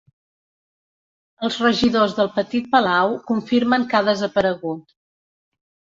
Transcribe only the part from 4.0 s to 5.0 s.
ha desaparegut.